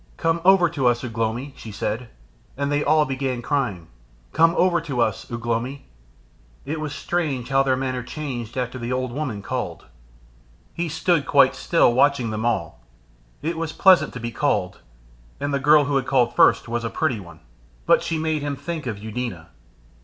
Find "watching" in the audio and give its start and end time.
11.93-12.31